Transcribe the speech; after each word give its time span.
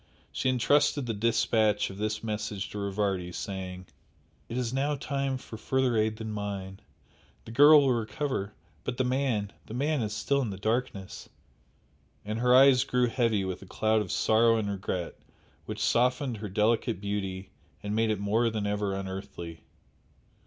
She 0.31 0.49
entrusted 0.49 1.05
the 1.05 1.13
dispatch 1.13 1.91
of 1.91 1.99
this 1.99 2.23
message 2.23 2.71
to 2.71 2.79
Rivardi, 2.79 3.31
saying 3.31 3.85
"It 4.49 4.57
is 4.57 4.73
now 4.73 4.95
time 4.95 5.37
for 5.37 5.57
further 5.57 5.95
aid 5.95 6.15
than 6.15 6.31
mine. 6.31 6.79
The 7.45 7.51
girl 7.51 7.81
will 7.81 7.93
recover 7.93 8.55
but 8.83 8.97
the 8.97 9.03
man 9.03 9.53
the 9.67 9.75
man 9.75 10.01
is 10.01 10.11
still 10.15 10.41
in 10.41 10.49
the 10.49 10.57
darkness!" 10.57 11.29
And 12.25 12.39
her 12.39 12.55
eyes 12.55 12.83
grew 12.83 13.09
heavy 13.09 13.45
with 13.45 13.61
a 13.61 13.67
cloud 13.67 14.01
of 14.01 14.11
sorrow 14.11 14.57
and 14.57 14.71
regret 14.71 15.19
which 15.67 15.77
softened 15.83 16.37
her 16.37 16.49
delicate 16.49 16.99
beauty 16.99 17.51
and 17.83 17.95
made 17.95 18.09
it 18.09 18.19
more 18.19 18.49
than 18.49 18.65
ever 18.65 18.95
unearthly. 18.95 19.65